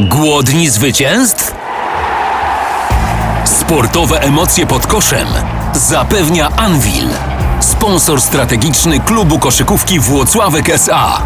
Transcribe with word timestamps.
Głodni 0.00 0.70
zwycięstw? 0.70 1.54
Sportowe 3.44 4.20
emocje 4.20 4.66
pod 4.66 4.86
koszem 4.86 5.28
zapewnia 5.72 6.48
Anvil, 6.56 7.08
sponsor 7.60 8.20
strategiczny 8.20 9.00
klubu 9.00 9.38
koszykówki 9.38 10.00
Włocławek 10.00 10.68
SA. 10.70 11.22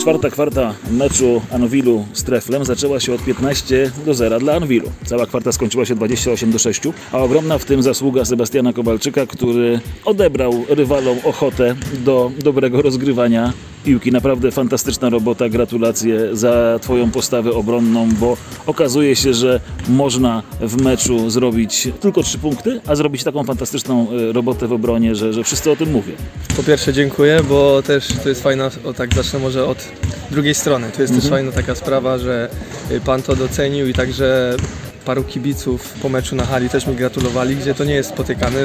Czwarta 0.00 0.30
kwarta 0.30 0.74
meczu 0.90 1.42
Anwilu 1.52 2.06
z 2.12 2.24
Treflem 2.24 2.64
zaczęła 2.64 3.00
się 3.00 3.14
od 3.14 3.24
15 3.24 3.92
do 4.06 4.14
0 4.14 4.38
dla 4.38 4.54
Anwilu. 4.54 4.90
Cała 5.04 5.26
kwarta 5.26 5.52
skończyła 5.52 5.84
się 5.86 5.94
28 5.94 6.50
do 6.50 6.58
6, 6.58 6.80
a 7.12 7.18
ogromna 7.18 7.58
w 7.58 7.64
tym 7.64 7.82
zasługa 7.82 8.24
Sebastiana 8.24 8.72
Kowalczyka, 8.72 9.26
który 9.26 9.80
odebrał 10.04 10.64
rywalom 10.68 11.18
ochotę 11.24 11.74
do 12.04 12.30
dobrego 12.38 12.82
rozgrywania 12.82 13.52
piłki. 13.84 14.12
Naprawdę 14.12 14.50
fantastyczna 14.50 15.10
robota. 15.10 15.48
Gratulacje 15.48 16.36
za 16.36 16.78
Twoją 16.82 17.10
postawę 17.10 17.52
obronną, 17.52 18.08
bo 18.20 18.36
okazuje 18.66 19.16
się, 19.16 19.34
że 19.34 19.60
można 19.88 20.42
w 20.60 20.82
meczu 20.82 21.30
zrobić 21.30 21.88
tylko 22.00 22.22
trzy 22.22 22.38
punkty, 22.38 22.80
a 22.86 22.94
zrobić 22.94 23.24
taką 23.24 23.44
fantastyczną 23.44 24.06
e, 24.10 24.32
robotę 24.32 24.68
w 24.68 24.72
obronie, 24.72 25.14
że, 25.14 25.32
że 25.32 25.44
wszyscy 25.44 25.70
o 25.70 25.76
tym 25.76 25.90
mówią. 25.90 26.12
Po 26.56 26.62
pierwsze 26.62 26.92
dziękuję, 26.92 27.40
bo 27.48 27.82
też 27.82 28.08
to 28.22 28.28
jest 28.28 28.42
fajna, 28.42 28.70
o 28.84 28.92
tak 28.92 29.14
zacznę 29.14 29.38
może 29.38 29.66
od 29.66 29.88
drugiej 30.30 30.54
strony. 30.54 30.90
To 30.96 31.02
jest 31.02 31.14
też 31.14 31.30
fajna 31.30 31.52
taka 31.52 31.74
sprawa, 31.74 32.18
że 32.18 32.48
y, 32.90 33.00
Pan 33.00 33.22
to 33.22 33.36
docenił 33.36 33.88
i 33.88 33.94
także 33.94 34.56
paru 35.04 35.24
kibiców 35.24 35.92
po 36.02 36.08
meczu 36.08 36.36
na 36.36 36.46
hali 36.46 36.68
też 36.68 36.86
mi 36.86 36.96
gratulowali, 36.96 37.56
gdzie 37.56 37.74
to 37.74 37.84
nie 37.84 37.94
jest 37.94 38.10
spotykane. 38.10 38.56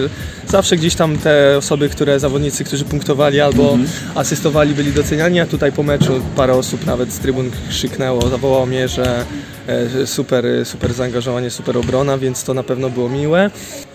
Zawsze 0.48 0.78
gdzieś 0.78 0.96
tam 0.96 1.18
te 1.18 1.58
osoby, 1.58 1.90
które 1.90 2.20
zawodnicy, 2.20 2.64
którzy 2.64 2.86
punktowali 2.86 3.42
albo 3.42 3.78
asystowali 4.16 4.74
byli 4.74 4.92
doceniani, 4.92 5.40
a 5.40 5.46
tutaj 5.46 5.72
po 5.72 5.84
meczu 5.84 6.22
parę 6.36 6.54
osób 6.54 6.86
nawet 6.86 7.12
z 7.12 7.20
trybun 7.20 7.52
krzyknęło, 7.70 8.30
zawołało 8.30 8.66
mnie, 8.66 8.88
że 8.88 9.26
e, 9.68 10.08
super, 10.08 10.46
super 10.64 10.94
zaangażowanie, 10.94 11.50
super 11.50 11.78
obrona, 11.78 12.18
więc 12.18 12.44
to 12.44 12.54
na 12.54 12.64
pewno 12.64 12.90
było 12.90 13.10
miłe. 13.10 13.50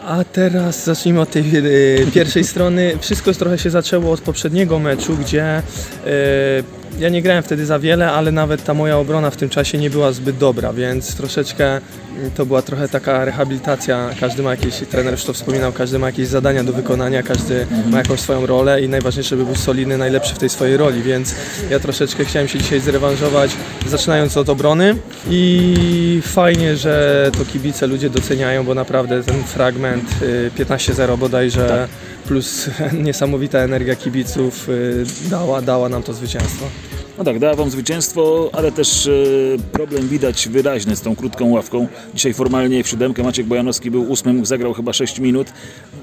A 0.06 0.24
teraz 0.24 0.84
zacznijmy 0.84 1.20
od 1.20 1.30
tej 1.30 1.42
e, 1.42 1.62
pierwszej 2.14 2.44
strony. 2.44 2.92
Wszystko 3.00 3.32
trochę 3.32 3.58
się 3.58 3.70
zaczęło 3.70 4.12
od 4.12 4.20
poprzedniego 4.20 4.78
meczu, 4.78 5.16
gdzie 5.16 5.44
e, 5.44 5.62
ja 6.98 7.08
nie 7.08 7.22
grałem 7.22 7.42
wtedy 7.42 7.66
za 7.66 7.78
wiele, 7.78 8.12
ale 8.12 8.32
nawet 8.32 8.64
ta 8.64 8.74
moja 8.74 8.98
obrona 8.98 9.30
w 9.30 9.36
tym 9.36 9.48
czasie 9.48 9.78
nie 9.78 9.90
była 9.90 10.12
zbyt 10.12 10.36
dobra, 10.36 10.72
więc 10.72 11.14
troszeczkę 11.16 11.64
mm, 11.66 12.30
to 12.36 12.46
była 12.46 12.62
trochę 12.62 12.88
taka 12.88 13.24
rehabilitacja. 13.24 14.10
Każdy 14.20 14.42
ma 14.42 14.50
jakieś, 14.50 14.74
trener 14.74 15.12
już 15.12 15.24
to 15.24 15.32
wspominał, 15.32 15.72
każdy 15.72 15.98
ma 15.98 16.06
jakieś 16.06 16.28
zadania 16.28 16.64
do 16.64 16.72
wykonania, 16.72 17.22
każdy 17.22 17.66
ma 17.90 17.98
jakąś 17.98 18.20
swoją 18.20 18.46
rolę 18.46 18.82
i 18.82 18.88
najważniejsze, 18.88 19.36
by 19.36 19.44
był 19.44 19.56
solidny, 19.56 19.98
najlepszy 19.98 20.34
w 20.34 20.38
tej 20.38 20.48
swojej 20.48 20.76
roli, 20.76 21.02
więc 21.02 21.34
ja 21.70 21.78
troszeczkę 21.78 22.24
chciałem 22.24 22.48
się 22.48 22.58
dzisiaj 22.58 22.80
zrewanżować, 22.80 23.50
zaczynając 23.86 24.36
od 24.36 24.48
obrony 24.48 24.96
i 25.30 26.22
fajnie, 26.24 26.76
że 26.76 27.30
to 27.38 27.44
kibice 27.44 27.86
ludzie 27.86 28.10
doceniają, 28.10 28.64
bo 28.64 28.74
naprawdę 28.74 29.22
ten 29.22 29.44
fragment 29.44 30.04
y, 30.22 30.50
15-0 30.58 31.18
bodajże 31.18 31.88
plus 32.20 32.70
niesamowita 33.04 33.58
energia 33.58 33.96
kibiców 33.96 34.68
y, 34.68 35.04
dała, 35.30 35.62
dała 35.62 35.88
nam 35.88 36.02
to 36.02 36.12
zwycięstwo. 36.12 36.66
No 37.18 37.24
tak, 37.24 37.38
dała 37.38 37.54
Wam 37.54 37.70
zwycięstwo, 37.70 38.50
ale 38.52 38.72
też 38.72 39.06
e, 39.06 39.10
problem 39.72 40.08
widać 40.08 40.48
wyraźny 40.48 40.96
z 40.96 41.00
tą 41.00 41.16
krótką 41.16 41.50
ławką. 41.50 41.86
Dzisiaj 42.14 42.34
formalnie 42.34 42.84
w 42.84 42.88
siódemkę 42.88 43.22
Maciek 43.22 43.46
Bojanowski 43.46 43.90
był 43.90 44.10
ósmym, 44.10 44.46
zagrał 44.46 44.74
chyba 44.74 44.92
6 44.92 45.18
minut. 45.18 45.46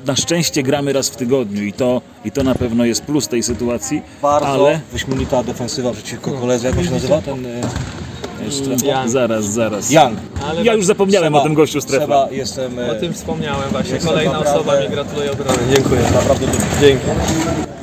Na 0.05 0.15
szczęście 0.15 0.63
gramy 0.63 0.93
raz 0.93 1.09
w 1.09 1.15
tygodniu 1.15 1.63
i 1.63 1.73
to, 1.73 2.01
i 2.25 2.31
to 2.31 2.43
na 2.43 2.55
pewno 2.55 2.85
jest 2.85 3.01
plus 3.01 3.27
tej 3.27 3.43
sytuacji. 3.43 4.01
Bardzo 4.21 4.47
Ale 4.47 4.79
wyśmienita 4.91 5.43
defensywa 5.43 5.91
przeciwko 5.91 6.31
koledze, 6.31 6.67
jak 6.67 6.77
on 6.77 6.83
się 6.83 6.91
nazywa? 6.91 7.21
Ten 7.21 7.45
jeszcze, 8.47 9.09
zaraz, 9.09 9.45
zaraz. 9.45 9.91
Young. 9.91 10.19
Ale 10.49 10.63
Ja 10.63 10.73
już 10.73 10.85
zapomniałem 10.85 11.35
o 11.35 11.41
tym 11.41 11.53
gościu 11.53 11.81
z 11.81 11.85
trefla. 11.85 12.23
Seba, 12.23 12.27
jestem 12.31 12.79
e, 12.79 12.91
O 12.91 12.95
tym 12.95 13.13
wspomniałem 13.13 13.69
właśnie. 13.71 13.99
Kolejna 13.99 14.31
naprawdę- 14.31 14.59
osoba 14.59 14.81
mi 14.81 14.89
gratuluje 14.89 15.31
obrony. 15.31 15.57
Dziękuję. 15.75 16.01
naprawdę 16.13 16.45
dumny. 16.47 16.65
Dzięki. 16.81 17.05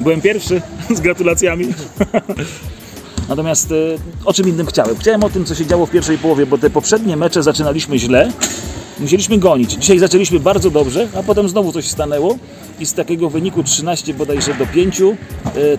Byłem 0.01 0.21
pierwszy 0.21 0.63
z 0.97 1.01
gratulacjami. 1.01 1.67
Natomiast 3.29 3.73
e, 3.73 3.75
o 4.25 4.33
czym 4.33 4.49
innym 4.49 4.67
chciałem? 4.67 4.97
Chciałem 4.97 5.25
o 5.25 5.31
tym, 5.31 5.45
co 5.45 5.55
się 5.55 5.67
działo 5.67 5.87
w 5.87 5.91
pierwszej 5.91 6.19
połowie, 6.19 6.47
bo 6.47 6.59
te 6.59 6.71
poprzednie 6.71 7.17
mecze 7.17 7.43
zaczynaliśmy 7.43 7.99
źle. 7.99 8.31
Musieliśmy 9.01 9.39
gonić. 9.39 9.73
Dzisiaj 9.73 9.99
zaczęliśmy 9.99 10.41
bardzo 10.41 10.71
dobrze, 10.71 11.09
a 11.17 11.23
potem 11.23 11.49
znowu 11.49 11.73
coś 11.73 11.89
stanęło 11.89 12.39
i 12.81 12.87
z 12.87 12.95
takiego 12.95 13.31
wyniku 13.31 13.63
13 13.63 14.15
bodajże 14.15 14.55
do 14.55 14.67
5 14.67 15.01
e, 15.01 15.13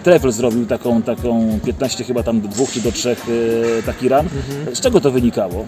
Trefl 0.03 0.31
zrobił 0.31 0.65
taką, 0.65 1.01
taką 1.01 1.59
15 1.65 2.03
chyba 2.03 2.23
tam 2.23 2.41
do 2.41 2.47
2 2.47 2.65
czy 2.73 2.81
do 2.81 2.91
3 2.91 3.09
e, 3.09 3.15
taki 3.83 4.09
run. 4.09 4.25
Z 4.73 4.81
czego 4.81 5.01
to 5.01 5.11
wynikało? 5.11 5.65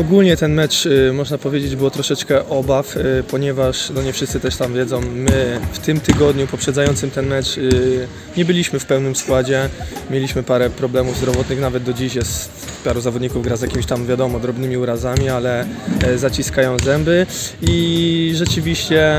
Ogólnie 0.00 0.36
ten 0.36 0.54
mecz, 0.54 0.86
y, 0.86 1.12
można 1.12 1.38
powiedzieć, 1.38 1.76
było 1.76 1.90
troszeczkę 1.90 2.48
obaw, 2.48 2.96
y, 2.96 3.24
ponieważ, 3.30 3.90
no 3.90 4.02
nie 4.02 4.12
wszyscy 4.12 4.40
też 4.40 4.56
tam 4.56 4.74
wiedzą, 4.74 5.00
my 5.00 5.60
w 5.72 5.78
tym 5.78 6.00
tygodniu 6.00 6.46
poprzedzającym 6.46 7.10
ten 7.10 7.26
mecz 7.26 7.58
y, 7.58 8.08
nie 8.36 8.44
byliśmy 8.44 8.78
w 8.78 8.86
pełnym 8.86 9.16
składzie. 9.16 9.68
Mieliśmy 10.10 10.42
parę 10.42 10.70
problemów 10.70 11.16
zdrowotnych, 11.16 11.60
nawet 11.60 11.82
do 11.82 11.92
dziś 11.92 12.14
jest 12.14 12.50
paru 12.84 13.00
zawodników 13.00 13.44
gra 13.44 13.56
z 13.56 13.62
jakimiś 13.62 13.86
tam, 13.86 14.06
wiadomo, 14.06 14.40
drobnymi 14.40 14.76
urazami, 14.76 15.28
ale 15.28 15.66
e, 16.02 16.18
zaciskają 16.18 16.76
zęby 16.84 17.26
i 17.62 18.32
rzeczywiście 18.34 19.18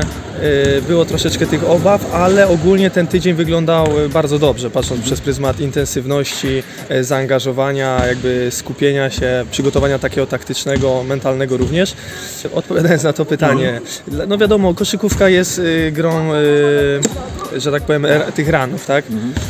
było 0.88 1.04
troszeczkę 1.04 1.46
tych 1.46 1.70
obaw, 1.70 2.14
ale 2.14 2.48
ogólnie 2.48 2.90
ten 2.90 3.06
tydzień 3.06 3.34
wyglądał 3.34 3.86
e, 4.04 4.08
bardzo 4.08 4.38
dobrze, 4.38 4.70
patrząc 4.70 5.00
przez 5.04 5.20
pryzmat 5.20 5.60
intensywności, 5.60 6.62
e, 6.88 7.04
zaangażowania, 7.04 8.06
jakby 8.06 8.48
skupienia 8.50 9.10
się, 9.10 9.44
przygotowania 9.50 9.98
takiego 9.98 10.26
taktycznego, 10.26 11.04
mentalnego 11.04 11.56
również. 11.56 11.94
Odpowiadając 12.54 13.02
na 13.02 13.12
to 13.12 13.24
pytanie, 13.24 13.80
no 14.28 14.38
wiadomo, 14.38 14.74
koszykówka 14.74 15.28
jest 15.28 15.58
y, 15.58 15.92
grą, 15.92 16.34
y, 16.34 17.60
że 17.60 17.70
tak 17.70 17.82
powiem, 17.82 18.06
tych 18.34 18.48
ranów, 18.48 18.86
tak? 18.86 19.04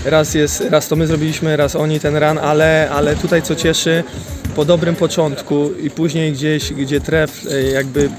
Raz 0.05 0.35
jest, 0.35 0.65
raz 0.71 0.89
to 0.89 0.97
my 0.97 1.07
zrobiliśmy, 1.07 1.57
raz 1.57 1.77
oni 1.77 2.01
ten 2.01 2.17
ran, 2.17 2.39
ale, 2.39 2.91
ale 2.91 3.17
tutaj 3.17 3.43
co 3.43 3.55
cieszy, 3.55 4.05
po 4.57 4.65
dobrym 4.65 4.97
początku 4.97 5.71
i 5.83 5.91
później 5.91 6.33
gdzieś, 6.33 6.73
gdzie 6.73 7.01
tref 7.01 7.47
y, 7.47 7.71
jakby 7.75 8.11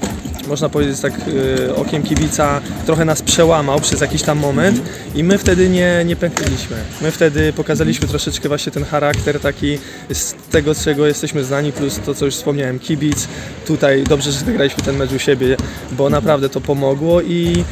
można 0.48 0.68
powiedzieć 0.68 1.00
tak 1.00 1.12
y, 1.28 1.74
okiem 1.76 2.02
kibica 2.02 2.60
trochę 2.86 3.04
nas 3.04 3.22
przełamał 3.22 3.80
przez 3.80 4.00
jakiś 4.00 4.22
tam 4.22 4.38
moment 4.38 4.80
i 5.14 5.24
my 5.24 5.38
wtedy 5.38 5.68
nie, 5.68 6.02
nie 6.06 6.16
pękliśmy. 6.16 6.76
My 7.02 7.10
wtedy 7.10 7.52
pokazaliśmy 7.52 8.08
troszeczkę 8.08 8.48
właśnie 8.48 8.72
ten 8.72 8.84
charakter 8.84 9.40
taki 9.40 9.78
z 10.12 10.34
tego, 10.50 10.74
z 10.74 10.84
czego 10.84 11.06
jesteśmy 11.06 11.44
znani, 11.44 11.72
plus 11.72 12.00
to, 12.06 12.14
co 12.14 12.24
już 12.24 12.34
wspomniałem, 12.34 12.78
kibic. 12.78 13.28
Tutaj 13.66 14.04
dobrze, 14.04 14.32
że 14.32 14.44
wygraliśmy 14.44 14.84
ten 14.84 14.96
mecz 14.96 15.12
u 15.12 15.18
siebie, 15.18 15.56
bo 15.92 16.10
naprawdę 16.10 16.48
to 16.48 16.60
pomogło 16.60 17.22
i 17.22 17.64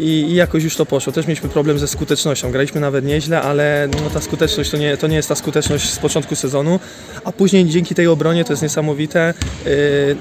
i, 0.00 0.30
i 0.30 0.34
jakoś 0.34 0.64
już 0.64 0.76
to 0.76 0.86
poszło. 0.86 1.12
Też 1.12 1.26
mieliśmy 1.26 1.48
problem 1.48 1.78
ze 1.78 1.88
skutecznością. 1.88 2.50
Graliśmy 2.50 2.80
nawet 2.80 3.04
nieźle, 3.04 3.42
ale 3.42 3.88
no, 3.92 4.10
ta 4.10 4.20
skuteczność 4.20 4.70
to 4.70 4.76
nie, 4.76 4.96
to 4.96 5.06
nie 5.06 5.16
jest 5.16 5.28
ta 5.28 5.34
skuteczność 5.34 5.90
z 5.90 5.98
początku 5.98 6.36
sezonu, 6.36 6.80
a 7.24 7.32
później 7.32 7.66
dzięki 7.66 7.94
tej 7.94 8.06
obronie, 8.06 8.44
to 8.44 8.52
jest 8.52 8.62
niesamowite, 8.62 9.34
yy, 9.64 9.72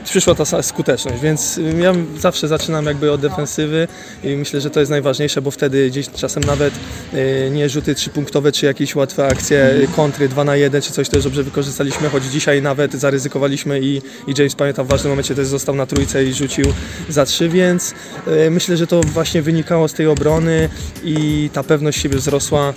przyszła 0.04 0.36
ta 0.36 0.64
skuteczność, 0.64 1.22
więc 1.22 1.58
yy, 1.58 1.82
ja 1.82 1.94
zawsze 2.18 2.48
zaczynam 2.48 2.86
jakby 2.86 3.12
od 3.12 3.22
defensywy 3.22 3.88
i 4.24 4.28
myślę, 4.28 4.62
że 4.62 4.70
to 4.70 4.80
jest 4.80 4.90
najważniejsze, 4.90 5.42
bo 5.42 5.52
wtedy 5.52 5.90
gdzieś 5.90 6.10
czasem 6.10 6.44
nawet 6.44 6.74
yy, 7.14 7.50
nie 7.52 7.70
rzuty 7.70 7.96
trzypunktowe, 7.96 8.52
czy 8.52 8.66
jakieś 8.66 8.96
łatwe 8.96 9.28
akcje, 9.28 9.76
yy, 9.82 9.88
kontry 9.88 10.30
2 10.30 10.44
na 10.44 10.56
1, 10.56 10.82
czy 10.82 10.92
coś 10.92 11.10
też 11.10 11.24
dobrze 11.24 11.44
wykorzystaliśmy, 11.44 12.10
choć 12.10 12.24
dzisiaj 12.24 12.62
nawet 12.62 12.94
zaryzykowaliśmy 12.94 13.80
i, 13.80 14.02
i 14.28 14.34
James 14.38 14.56
pamiętam 14.56 14.86
w 14.86 14.90
ważnym 14.90 15.12
momencie 15.12 15.36
też 15.36 15.48
został 15.48 15.76
na 15.76 15.86
trójce 15.86 16.24
i 16.24 16.34
rzucił 16.34 16.66
za 17.10 17.26
trzy, 17.26 17.50
więc 17.50 17.94
yy, 18.28 18.52
myślę, 18.52 18.78
że 18.78 18.88
to 18.88 19.02
właśnie 19.02 19.42
wynikało 19.70 19.88
z 19.88 19.94
tej 19.94 20.08
obrony 20.08 20.70
i 21.04 21.50
ta 21.54 21.64
pewność 21.64 22.02
siebie 22.02 22.18
wzrosła, 22.18 22.74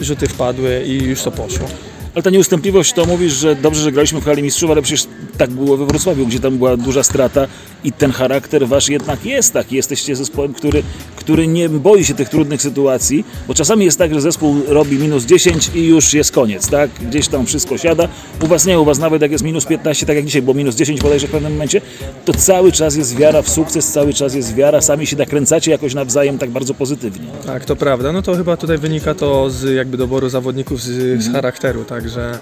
rzuty 0.00 0.28
wpadły 0.28 0.82
i 0.86 1.04
już 1.04 1.22
to 1.22 1.30
poszło. 1.30 1.68
Ale 2.14 2.22
ta 2.22 2.30
nieustępliwość 2.30 2.92
to 2.92 3.06
mówisz, 3.06 3.32
że 3.32 3.56
dobrze, 3.56 3.82
że 3.82 3.92
graliśmy 3.92 4.20
w 4.20 4.24
hali 4.24 4.42
mistrzów, 4.42 4.70
ale 4.70 4.82
przecież 4.82 5.06
tak 5.38 5.50
było 5.50 5.76
we 5.76 5.86
Wrocławiu, 5.86 6.26
gdzie 6.26 6.40
tam 6.40 6.58
była 6.58 6.76
duża 6.76 7.02
strata 7.02 7.46
i 7.84 7.92
ten 7.92 8.12
charakter 8.12 8.68
wasz 8.68 8.88
jednak 8.88 9.24
jest 9.24 9.52
taki. 9.52 9.76
Jesteście 9.76 10.16
zespołem, 10.16 10.54
który, 10.54 10.82
który 11.16 11.46
nie 11.46 11.68
boi 11.68 12.04
się 12.04 12.14
tych 12.14 12.28
trudnych 12.28 12.62
sytuacji, 12.62 13.24
bo 13.48 13.54
czasami 13.54 13.84
jest 13.84 13.98
tak, 13.98 14.14
że 14.14 14.20
zespół 14.20 14.56
robi 14.68 14.98
minus 14.98 15.24
10 15.24 15.70
i 15.74 15.86
już 15.86 16.14
jest 16.14 16.32
koniec, 16.32 16.68
tak? 16.68 16.90
Gdzieś 17.08 17.28
tam 17.28 17.46
wszystko 17.46 17.78
siada. 17.78 18.08
U 18.42 18.46
Was 18.46 18.66
nie, 18.66 18.80
u 18.80 18.84
Was 18.84 18.98
nawet 18.98 19.22
jak 19.22 19.32
jest 19.32 19.44
minus 19.44 19.64
15, 19.64 20.06
tak 20.06 20.16
jak 20.16 20.24
dzisiaj, 20.24 20.42
bo 20.42 20.54
minus 20.54 20.74
10 20.74 21.00
bodajże 21.00 21.26
w 21.26 21.30
pewnym 21.30 21.52
momencie, 21.52 21.80
to 22.24 22.32
cały 22.32 22.72
czas 22.72 22.96
jest 22.96 23.16
wiara 23.16 23.42
w 23.42 23.48
sukces, 23.48 23.92
cały 23.92 24.14
czas 24.14 24.34
jest 24.34 24.54
wiara, 24.54 24.80
sami 24.80 25.06
się 25.06 25.16
nakręcacie 25.16 25.70
jakoś 25.70 25.94
nawzajem 25.94 26.38
tak 26.38 26.50
bardzo 26.50 26.74
pozytywnie. 26.74 27.26
Tak, 27.46 27.64
to 27.64 27.76
prawda. 27.76 28.12
No 28.12 28.22
to 28.22 28.34
chyba 28.34 28.56
tutaj 28.56 28.78
wynika 28.78 29.14
to 29.14 29.50
z 29.50 29.74
jakby 29.76 29.96
doboru 29.96 30.28
zawodników 30.28 30.82
z, 30.82 31.22
z 31.22 31.32
charakteru, 31.32 31.84
także 32.02 32.38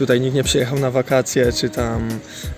tutaj 0.00 0.20
nikt 0.20 0.34
nie 0.34 0.44
przyjechał 0.44 0.78
na 0.78 0.90
wakacje, 0.90 1.52
czy 1.52 1.70
tam, 1.70 2.08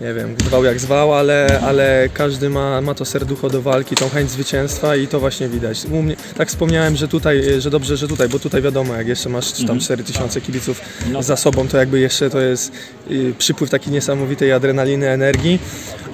nie 0.01 0.15
wiem, 0.15 0.37
zwał 0.47 0.65
jak 0.65 0.81
zwał, 0.81 1.15
ale, 1.15 1.61
ale 1.63 2.09
każdy 2.15 2.51
ma, 2.51 2.81
ma 2.81 2.95
to 2.95 3.05
serducho 3.05 3.51
do 3.51 3.63
walki, 3.63 3.95
tą 3.97 4.09
chęć 4.09 4.31
zwycięstwa 4.31 4.97
i 4.97 5.07
to 5.07 5.21
właśnie 5.21 5.49
widać. 5.49 5.85
U 5.93 6.03
mnie, 6.03 6.17
tak 6.37 6.49
wspomniałem, 6.49 6.97
że 6.97 7.09
tutaj, 7.09 7.43
że 7.59 7.71
dobrze, 7.71 7.97
że 7.97 8.09
tutaj, 8.09 8.29
bo 8.29 8.39
tutaj 8.39 8.63
wiadomo, 8.63 8.95
jak 8.95 9.09
jeszcze 9.09 9.29
masz 9.29 9.53
tam 9.67 9.79
4000 9.79 10.41
kibiców 10.41 10.81
za 11.21 11.37
sobą, 11.37 11.69
to 11.69 11.77
jakby 11.77 12.01
jeszcze 12.01 12.31
to 12.31 12.41
jest 12.41 12.73
y, 13.11 13.35
przypływ 13.39 13.71
taki 13.71 13.91
niesamowitej 13.91 14.53
adrenaliny, 14.53 15.09
energii, 15.09 15.59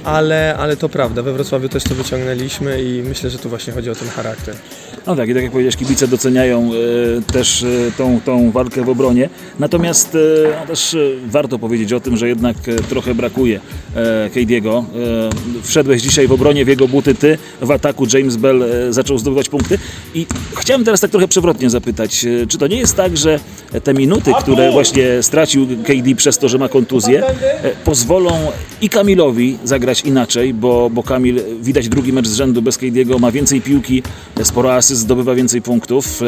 ale, 0.04 0.56
ale 0.58 0.76
to 0.76 0.88
prawda, 0.88 1.22
we 1.22 1.32
Wrocławiu 1.32 1.68
też 1.68 1.84
to 1.84 1.94
wyciągnęliśmy 1.94 2.82
i 2.82 3.02
myślę, 3.02 3.30
że 3.30 3.38
tu 3.38 3.48
właśnie 3.48 3.72
chodzi 3.72 3.90
o 3.90 3.94
ten 3.94 4.08
charakter. 4.08 4.54
No 5.06 5.16
tak, 5.16 5.28
i 5.28 5.34
tak 5.34 5.42
jak 5.42 5.52
powiedziałeś, 5.52 5.76
kibice 5.76 6.08
doceniają 6.08 6.70
e, 7.18 7.32
też 7.32 7.62
e, 7.62 7.66
tą, 7.98 8.20
tą 8.20 8.50
walkę 8.50 8.84
w 8.84 8.88
obronie. 8.88 9.28
Natomiast 9.58 10.14
e, 10.14 10.18
no 10.60 10.66
też 10.66 10.94
e, 10.94 10.98
warto 11.26 11.58
powiedzieć 11.58 11.92
o 11.92 12.00
tym, 12.00 12.16
że 12.16 12.28
jednak 12.28 12.56
e, 12.68 12.74
trochę 12.74 13.14
brakuje 13.14 13.60
e, 13.94 14.30
Kejdiego. 14.30 14.84
E, 15.62 15.62
wszedłeś 15.62 16.02
dzisiaj 16.02 16.28
w 16.28 16.32
obronie 16.32 16.64
w 16.64 16.68
jego 16.68 16.88
buty 16.88 17.14
ty, 17.14 17.38
w 17.60 17.70
ataku 17.70 18.06
James 18.12 18.36
Bell 18.36 18.64
zaczął 18.90 19.18
zdobywać 19.18 19.48
punkty. 19.48 19.78
I 20.14 20.26
chciałem 20.56 20.84
teraz 20.84 21.00
tak 21.00 21.10
trochę 21.10 21.28
przewrotnie 21.28 21.70
zapytać, 21.70 22.26
czy 22.48 22.58
to 22.58 22.66
nie 22.66 22.76
jest 22.76 22.96
tak, 22.96 23.16
że 23.16 23.40
te 23.84 23.94
minuty, 23.94 24.32
które 24.40 24.72
właśnie 24.72 25.22
stracił 25.22 25.66
KD 25.66 26.14
przez 26.16 26.38
to, 26.38 26.48
że 26.48 26.58
ma 26.58 26.68
kontuzję, 26.68 27.22
pozwolą 27.84 28.30
i 28.82 28.88
Kamilowi 28.88 29.58
zagrać 29.64 30.00
inaczej, 30.00 30.54
bo, 30.54 30.90
bo 30.90 31.02
Kamil 31.02 31.40
widać 31.60 31.88
drugi 31.88 32.12
mecz 32.12 32.28
z 32.28 32.34
rzędu 32.34 32.62
bez 32.62 32.78
KD'ego, 32.78 33.20
ma 33.20 33.32
więcej 33.32 33.60
piłki, 33.60 34.02
sporo 34.42 34.74
asyst, 34.74 35.00
zdobywa 35.00 35.34
więcej 35.34 35.62
punktów. 35.62 36.20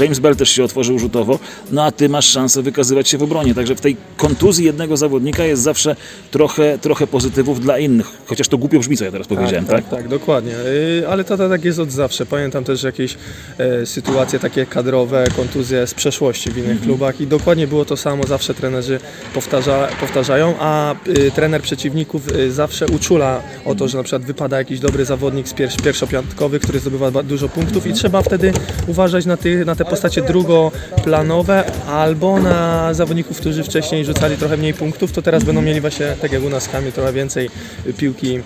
James 0.00 0.18
Bell 0.18 0.36
też 0.36 0.50
się 0.50 0.64
otworzył 0.64 0.98
rzutowo, 0.98 1.38
no 1.72 1.84
a 1.84 1.90
ty 1.90 2.08
masz 2.08 2.28
szansę 2.28 2.62
wykazywać 2.62 3.08
się 3.08 3.18
w 3.18 3.22
obronie. 3.22 3.54
Także 3.54 3.74
w 3.74 3.80
tej 3.80 3.96
kontuzji 4.36 4.64
jednego 4.64 4.96
zawodnika 4.96 5.44
jest 5.44 5.62
zawsze 5.62 5.96
trochę, 6.30 6.78
trochę 6.78 7.06
pozytywów 7.06 7.60
dla 7.60 7.78
innych. 7.78 8.06
Chociaż 8.26 8.48
to 8.48 8.58
głupio 8.58 8.78
brzmi, 8.78 8.96
co 8.96 9.04
ja 9.04 9.10
teraz 9.10 9.26
powiedziałem, 9.26 9.64
tak? 9.64 9.76
Tak, 9.88 9.90
tak, 9.90 10.08
dokładnie. 10.08 10.52
Y, 10.52 11.04
Ale 11.08 11.24
to, 11.24 11.36
to 11.36 11.48
tak 11.48 11.64
jest 11.64 11.78
od 11.78 11.90
zawsze. 11.92 12.26
Pamiętam 12.26 12.64
też 12.64 12.82
jakieś 12.82 13.16
e, 13.58 13.86
sytuacje 13.86 14.38
takie 14.38 14.66
kadrowe, 14.66 15.24
kontuzje 15.36 15.86
z 15.86 15.94
przeszłości 15.94 16.50
w 16.50 16.56
innych 16.58 16.70
Mhm. 16.70 16.86
klubach 16.86 17.20
i 17.20 17.26
dokładnie 17.26 17.66
było 17.66 17.84
to 17.84 17.96
samo. 17.96 18.24
Zawsze 18.26 18.54
trenerzy 18.54 19.00
powtarza, 19.34 19.88
powtarzają, 20.00 20.54
a 20.60 20.94
y, 21.08 21.30
trener 21.30 21.62
przeciwników 21.62 22.32
y, 22.32 22.52
zawsze 22.52 22.86
uczula 22.86 23.42
o 23.64 23.74
to, 23.74 23.88
że 23.88 23.98
na 23.98 24.04
przykład 24.04 24.22
wypada 24.22 24.58
jakiś 24.58 24.80
dobry 24.80 25.04
zawodnik 25.04 25.48
z 25.48 25.54
pier- 25.54 25.82
pierwszopiątkowy, 25.82 26.60
który 26.60 26.78
zdobywa 26.80 27.22
dużo 27.22 27.48
punktów 27.48 27.86
i 27.86 27.92
trzeba 27.92 28.22
wtedy 28.22 28.52
uważać 28.86 29.26
na, 29.26 29.36
ty, 29.36 29.64
na 29.64 29.76
te 29.76 29.84
postacie 29.84 30.22
drugoplanowe 30.22 31.64
albo 31.88 32.40
na 32.40 32.94
zawodników, 32.94 33.40
którzy 33.40 33.64
wcześniej 33.64 34.04
rzucali 34.26 34.40
trochę 34.40 34.56
mniej 34.56 34.74
punktów, 34.74 35.12
to 35.12 35.22
teraz 35.22 35.44
będą 35.44 35.62
mieli 35.62 35.80
właśnie, 35.80 36.16
tak 36.22 36.32
jak 36.32 36.42
u 36.42 36.48
nas 36.48 36.68
Kamil, 36.68 36.92
trochę 36.92 37.12
więcej 37.12 37.50
piłki 37.96 38.40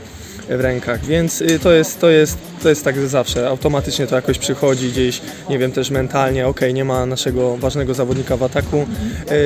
w 0.48 0.60
rękach, 0.60 1.04
więc 1.04 1.40
y, 1.40 1.58
to 1.58 1.72
jest, 1.72 2.00
to 2.00 2.10
jest, 2.10 2.38
to 2.62 2.68
jest 2.68 2.84
tak 2.84 2.98
zawsze, 3.08 3.48
automatycznie 3.48 4.06
to 4.06 4.16
jakoś 4.16 4.38
przychodzi 4.38 4.88
gdzieś, 4.88 5.20
nie 5.48 5.58
wiem, 5.58 5.72
też 5.72 5.90
mentalnie, 5.90 6.46
ok, 6.46 6.60
nie 6.74 6.84
ma 6.84 7.06
naszego 7.06 7.56
ważnego 7.56 7.94
zawodnika 7.94 8.36
w 8.36 8.42
ataku, 8.42 8.86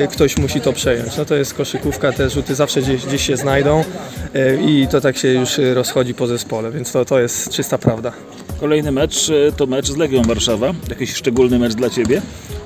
y, 0.03 0.07
ktoś 0.07 0.37
musi 0.37 0.61
to 0.61 0.73
przejąć, 0.73 1.17
no 1.17 1.25
to 1.25 1.35
jest 1.35 1.53
koszykówka, 1.53 2.11
te 2.11 2.29
rzuty 2.29 2.55
zawsze 2.55 2.81
gdzieś, 2.81 3.05
gdzieś 3.05 3.27
się 3.27 3.37
znajdą 3.37 3.83
y, 4.35 4.59
i 4.61 4.87
to 4.87 5.01
tak 5.01 5.17
się 5.17 5.27
już 5.27 5.57
rozchodzi 5.73 6.13
po 6.13 6.27
zespole, 6.27 6.71
więc 6.71 6.91
to, 6.91 7.05
to 7.05 7.19
jest 7.19 7.49
czysta 7.49 7.77
prawda. 7.77 8.11
Kolejny 8.59 8.91
mecz 8.91 9.31
to 9.57 9.65
mecz 9.65 9.87
z 9.87 9.97
Legią 9.97 10.21
Warszawa. 10.21 10.73
Jakiś 10.89 11.13
szczególny 11.13 11.59
mecz 11.59 11.73
dla 11.73 11.89
Ciebie? 11.89 12.21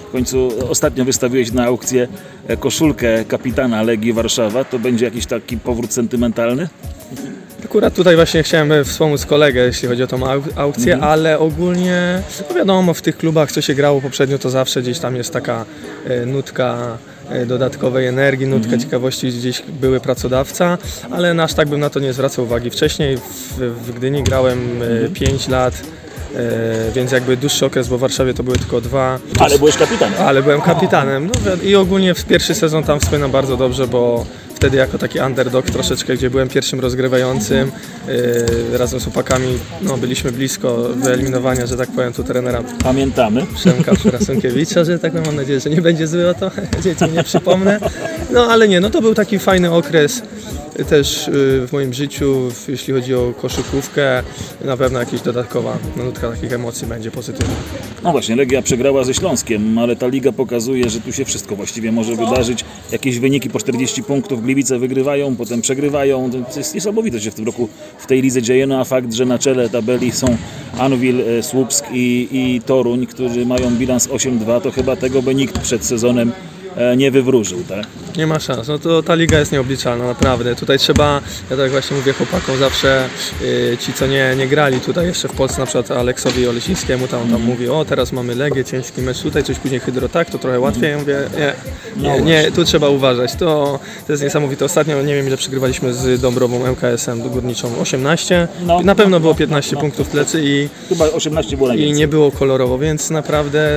W 0.10 0.12
końcu 0.12 0.50
ostatnio 0.70 1.06
wystawiłeś 1.06 1.52
na 1.52 1.66
aukcję 1.66 2.08
koszulkę 2.60 3.26
kapitana 3.26 3.84
Legii 3.84 4.14
Warszawa. 4.14 4.64
To 4.64 4.80
będzie 4.80 5.06
jakiś 5.06 5.26
taki 5.26 5.58
powrót 5.58 5.94
sentymentalny? 5.94 6.68
Akurat 7.66 7.94
tutaj 7.94 8.16
właśnie 8.16 8.44
chciałem 8.44 8.72
e, 8.72 8.84
wspomóc 8.84 9.26
kolegę, 9.26 9.66
jeśli 9.66 9.88
chodzi 9.88 10.04
o 10.04 10.08
tą 10.08 10.18
au- 10.28 10.42
aukcję, 10.56 10.98
ale 10.98 11.40
ogólnie, 11.40 12.22
no 12.50 12.56
wiadomo, 12.56 12.94
w 12.94 13.02
tych 13.02 13.18
klubach, 13.18 13.52
co 13.52 13.62
się 13.62 13.76
grało 13.76 14.02
poprzednio, 14.02 14.38
to 14.40 14.50
zawsze 14.50 14.82
gdzieś 14.82 15.00
tam 15.00 15.16
jest 15.16 15.34
taka 15.34 15.66
e, 16.08 16.26
nutka 16.26 16.98
e, 17.30 17.46
dodatkowej 17.46 18.08
energii, 18.08 18.48
nutka 18.48 18.78
ciekawości 18.78 19.28
gdzieś 19.28 19.62
były 19.82 20.00
pracodawca, 20.00 20.78
ale 21.12 21.34
nasz 21.34 21.54
tak 21.54 21.70
bym 21.70 21.80
na 21.80 21.90
to 21.90 22.00
nie 22.00 22.14
zwracał 22.14 22.46
uwagi. 22.46 22.70
Wcześniej 22.70 23.18
w, 23.18 23.58
w 23.60 23.92
Gdyni 23.92 24.24
grałem 24.24 24.60
5 25.14 25.48
lat, 25.48 25.74
e, 26.36 26.92
więc 26.92 27.12
jakby 27.12 27.38
dłuższy 27.38 27.66
okres, 27.66 27.88
bo 27.88 27.98
w 27.98 28.02
Warszawie 28.02 28.34
to 28.34 28.44
były 28.44 28.58
tylko 28.58 28.82
dwa. 28.82 29.20
Ale 29.40 29.60
byłeś 29.60 29.78
kapitanem. 29.78 30.22
Ale 30.22 30.44
byłem 30.44 30.62
kapitanem. 30.62 31.28
No, 31.28 31.52
I 31.64 31.76
ogólnie 31.76 32.14
w 32.14 32.26
pierwszy 32.26 32.56
sezon 32.56 32.84
tam 32.84 33.00
wspominam 33.00 33.32
bardzo 33.32 33.58
dobrze, 33.58 33.88
bo 33.88 34.26
wtedy 34.60 34.78
jako 34.78 34.98
taki 34.98 35.20
underdog 35.20 35.66
troszeczkę, 35.66 36.14
gdzie 36.14 36.30
byłem 36.30 36.50
pierwszym 36.50 36.80
rozgrywającym, 36.80 37.72
yy, 38.08 38.78
razem 38.78 39.00
z 39.00 39.04
chłopakami 39.04 39.60
no, 39.82 39.98
byliśmy 39.98 40.32
blisko 40.32 40.90
wyeliminowania, 40.96 41.66
że 41.66 41.78
tak 41.78 41.92
powiem, 41.92 42.14
tu 42.14 42.24
trenera 42.24 42.64
Pamiętamy. 42.84 43.46
Przemka 43.56 43.96
Przerasunkiewicza, 43.96 44.84
że 44.84 45.00
tak 45.00 45.12
powiem, 45.12 45.26
mam 45.26 45.36
nadzieję, 45.36 45.60
że 45.60 45.70
nie 45.70 45.82
będzie 45.82 46.08
zły 46.08 46.30
o 46.30 46.34
to, 46.34 46.52
dzieci 46.84 47.06
nie 47.14 47.24
przypomnę. 47.24 47.80
No 48.32 48.46
ale 48.46 48.68
nie, 48.68 48.80
no 48.80 48.90
to 48.90 49.02
był 49.02 49.16
taki 49.16 49.40
fajny 49.40 49.72
okres 49.72 50.22
też 50.90 51.28
yy, 51.28 51.68
w 51.68 51.70
moim 51.72 51.94
życiu, 51.94 52.52
jeśli 52.68 52.94
chodzi 52.94 53.16
o 53.16 53.34
koszykówkę, 53.42 54.24
na 54.66 54.78
pewno 54.78 55.00
jakaś 55.00 55.22
dodatkowa 55.22 55.78
nutka 55.98 56.32
takich 56.32 56.54
emocji 56.54 56.88
będzie 56.88 57.12
pozytywna. 57.12 57.56
No 58.04 58.12
właśnie, 58.12 58.36
Legia 58.36 58.62
przegrała 58.62 59.04
ze 59.04 59.14
Śląskiem, 59.14 59.78
ale 59.78 59.96
ta 59.96 60.08
liga 60.08 60.32
pokazuje, 60.32 60.90
że 60.90 61.02
tu 61.02 61.14
się 61.14 61.26
wszystko 61.26 61.56
właściwie 61.56 61.92
może 61.92 62.16
wydarzyć. 62.16 62.66
Jakieś 62.92 63.20
wyniki 63.20 63.50
po 63.50 63.60
40 63.60 64.04
punktów 64.04 64.44
Gliwice 64.44 64.80
wygrywają, 64.80 65.36
potem 65.36 65.62
przegrywają. 65.62 66.32
To 66.32 66.60
jest 66.60 66.76
niesamowite, 66.76 67.18
co 67.18 67.24
się 67.24 67.32
w 67.32 67.36
tym 67.36 67.46
roku 67.46 67.70
w 67.98 68.06
tej 68.06 68.22
lidze 68.22 68.42
dzieje. 68.42 68.68
No 68.68 68.80
a 68.80 68.84
fakt, 68.84 69.14
że 69.14 69.26
na 69.26 69.40
czele 69.40 69.70
tabeli 69.70 70.12
są 70.12 70.38
Anwil, 70.78 71.22
e, 71.22 71.44
Słupsk 71.44 71.86
i, 71.94 72.28
i 72.32 72.62
Toruń, 72.62 73.06
którzy 73.06 73.46
mają 73.46 73.76
bilans 73.76 74.08
8-2, 74.08 74.62
to 74.62 74.72
chyba 74.72 74.96
tego 74.96 75.22
by 75.22 75.36
nikt 75.36 75.60
przed 75.60 75.86
sezonem 75.86 76.32
nie 76.98 77.12
wywróżył, 77.12 77.64
tak? 77.70 77.86
Nie 78.18 78.28
ma 78.28 78.40
szans, 78.40 78.68
no 78.68 78.80
to 78.80 79.04
ta 79.04 79.16
liga 79.16 79.40
jest 79.40 79.52
nieobliczalna, 79.52 80.08
naprawdę. 80.08 80.56
Tutaj 80.56 80.80
trzeba, 80.80 81.22
ja 81.52 81.58
tak 81.58 81.72
właśnie 81.72 81.98
mówię 81.98 82.14
chłopakom 82.14 82.58
zawsze, 82.58 83.06
y, 83.42 83.78
ci 83.80 83.94
co 83.94 84.08
nie, 84.08 84.34
nie 84.38 84.48
grali 84.48 84.80
tutaj 84.80 85.06
jeszcze 85.08 85.28
w 85.28 85.32
Polsce, 85.32 85.60
na 85.60 85.66
przykład 85.66 85.92
Aleksowi 85.92 86.48
Olesińskiemu, 86.48 87.08
tam, 87.08 87.30
tam 87.32 87.42
mówi, 87.42 87.70
o 87.70 87.86
teraz 87.86 88.12
mamy 88.12 88.36
Legię, 88.36 88.66
ciężki 88.66 89.02
mecz 89.02 89.22
tutaj, 89.22 89.44
coś 89.44 89.60
później 89.60 89.80
Hydro, 89.80 90.10
tak, 90.10 90.30
to 90.30 90.38
trochę 90.38 90.60
łatwiej. 90.60 90.92
Ja 90.92 90.98
mówię, 90.98 91.18
nie, 91.98 92.04
nie, 92.04 92.22
nie, 92.22 92.52
tu 92.52 92.64
trzeba 92.64 92.90
uważać, 92.90 93.36
to, 93.36 93.80
to 94.08 94.14
jest 94.14 94.24
niesamowite. 94.24 94.66
Ostatnio, 94.66 95.02
nie 95.02 95.16
wiem 95.16 95.28
ile 95.28 95.38
przegrywaliśmy 95.38 95.94
z 95.94 96.22
Dąbrową 96.22 96.66
MKS-em 96.66 97.22
Górniczą, 97.22 97.80
18, 97.82 98.48
No. 98.66 98.82
na 98.82 98.96
pewno 98.96 99.20
było 99.20 99.36
15 99.36 99.78
punktów 99.78 100.08
w 100.08 100.12
plecy 100.12 100.42
i 100.44 100.70
Chyba 100.90 101.06
18 101.06 101.58
było 101.58 101.70
i 101.70 101.72
najwięcej. 101.72 101.98
nie 102.00 102.08
było 102.08 102.32
kolorowo, 102.32 102.78
więc 102.78 103.10
naprawdę 103.10 103.70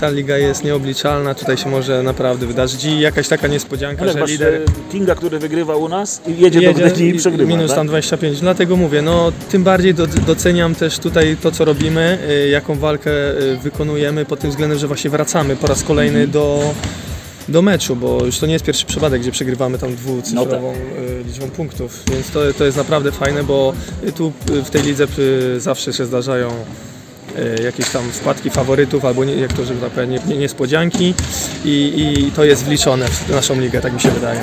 ta 0.00 0.10
liga 0.10 0.38
jest 0.38 0.64
nieobliczalna, 0.64 1.34
tutaj 1.34 1.56
się 1.56 1.68
może 1.70 2.02
naprawdę 2.02 2.33
wydarzyć 2.38 2.84
i 2.84 3.00
jakaś 3.00 3.28
taka 3.28 3.48
niespodzianka, 3.48 4.02
Ale 4.02 4.12
że 4.12 4.20
masz 4.20 4.30
lider 4.30 4.54
e, 4.54 4.60
Kinga, 4.92 5.14
który 5.14 5.38
wygrywa 5.38 5.76
u 5.76 5.88
nas 5.88 6.22
i 6.26 6.40
jedzie, 6.40 6.60
do 6.72 6.72
Gdyni 6.90 7.08
i 7.08 7.14
przegrywa. 7.18 7.48
minus 7.50 7.68
tak? 7.68 7.76
tam 7.76 7.86
25, 7.86 8.40
dlatego 8.40 8.76
mówię, 8.76 9.02
no 9.02 9.32
tym 9.50 9.64
bardziej 9.64 9.94
do, 9.94 10.06
doceniam 10.06 10.74
też 10.74 10.98
tutaj 10.98 11.36
to 11.42 11.52
co 11.52 11.64
robimy, 11.64 12.18
y, 12.46 12.48
jaką 12.48 12.74
walkę 12.78 13.10
y, 13.38 13.56
wykonujemy 13.62 14.24
pod 14.24 14.40
tym 14.40 14.50
względem, 14.50 14.78
że 14.78 14.86
właśnie 14.86 15.10
wracamy 15.10 15.56
po 15.56 15.66
raz 15.66 15.82
kolejny 15.82 16.18
Mhm. 16.18 16.30
do 16.30 16.74
do 17.48 17.62
meczu, 17.62 17.96
bo 17.96 18.24
już 18.24 18.38
to 18.38 18.46
nie 18.46 18.52
jest 18.52 18.64
pierwszy 18.64 18.86
przypadek, 18.86 19.20
gdzie 19.22 19.30
przegrywamy 19.32 19.78
tam 19.78 19.90
No 19.90 19.96
dwucyfrową 19.96 20.72
y, 20.72 21.24
liczbą 21.26 21.50
punktów, 21.50 22.02
więc 22.12 22.30
to, 22.30 22.40
to 22.58 22.64
jest 22.64 22.76
naprawdę 22.76 23.12
fajne, 23.12 23.42
bo 23.44 23.72
tu 24.16 24.32
w 24.48 24.70
tej 24.70 24.82
lidze 24.82 25.06
zawsze 25.58 25.92
się 25.92 26.04
zdarzają 26.04 26.48
jakieś 27.64 27.90
tam 27.90 28.02
wpadki 28.12 28.50
faworytów 28.50 29.04
albo 29.04 29.24
nie, 29.24 29.36
jak 29.36 29.52
to, 29.52 29.64
że 29.64 29.74
tak 29.74 29.90
powiem, 29.90 30.10
nie, 30.10 30.18
nie, 30.26 30.36
niespodzianki 30.36 31.14
i, 31.64 31.92
i 32.28 32.32
to 32.32 32.44
jest 32.44 32.64
wliczone 32.64 33.08
w 33.08 33.28
naszą 33.28 33.60
ligę, 33.60 33.80
tak 33.80 33.92
mi 33.92 34.00
się 34.00 34.10
wydaje. 34.10 34.40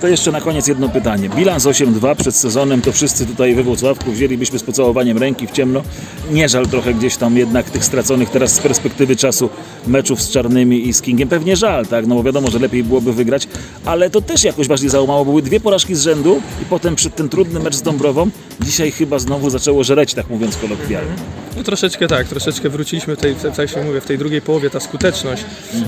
To 0.00 0.08
jeszcze 0.08 0.32
na 0.32 0.40
koniec 0.40 0.66
jedno 0.66 0.88
pytanie. 0.88 1.28
Bilans 1.28 1.64
8-2 1.64 2.16
przed 2.16 2.36
sezonem, 2.36 2.82
to 2.82 2.92
wszyscy 2.92 3.26
tutaj 3.26 3.54
we 3.54 3.62
Włocławku 3.62 4.12
wzięlibyśmy 4.12 4.58
z 4.58 4.62
pocałowaniem 4.62 5.18
ręki 5.18 5.46
w 5.46 5.50
ciemno. 5.50 5.82
Nie 6.30 6.48
żal 6.48 6.66
trochę 6.66 6.94
gdzieś 6.94 7.16
tam 7.16 7.36
jednak 7.36 7.70
tych 7.70 7.84
straconych 7.84 8.30
teraz 8.30 8.52
z 8.54 8.58
perspektywy 8.58 9.16
czasu 9.16 9.50
meczów 9.86 10.22
z 10.22 10.30
Czarnymi 10.30 10.88
i 10.88 10.92
z 10.92 11.02
Kingiem. 11.02 11.28
Pewnie 11.28 11.56
żal, 11.56 11.86
tak? 11.86 12.06
No 12.06 12.14
bo 12.14 12.22
wiadomo, 12.22 12.50
że 12.50 12.58
lepiej 12.58 12.84
byłoby 12.84 13.12
wygrać, 13.12 13.48
ale 13.84 14.10
to 14.10 14.20
też 14.20 14.44
jakoś 14.44 14.68
bardziej 14.68 14.90
załamało. 14.90 15.24
Były 15.24 15.42
dwie 15.42 15.60
porażki 15.60 15.94
z 15.94 16.02
rzędu 16.02 16.42
i 16.62 16.64
potem 16.64 16.96
przed 16.96 17.16
ten 17.16 17.28
trudny 17.28 17.60
mecz 17.60 17.74
z 17.74 17.82
Dąbrową 17.82 18.30
dzisiaj 18.60 18.90
chyba 18.90 19.18
znowu 19.18 19.50
zaczęło 19.50 19.84
żreć, 19.84 20.14
tak 20.14 20.30
mówiąc 20.30 20.56
kolokwialnie. 20.56 21.43
No, 21.56 21.62
troszeczkę 21.62 22.08
tak, 22.08 22.28
troszeczkę 22.28 22.68
wróciliśmy 22.68 23.16
w 23.16 23.18
tej, 23.18 23.34
tak 23.34 23.58
jak 23.58 23.70
się 23.70 23.84
mówię, 23.84 24.00
w 24.00 24.04
tej 24.04 24.18
drugiej 24.18 24.40
połowie 24.40 24.70
ta 24.70 24.80
skuteczność 24.80 25.44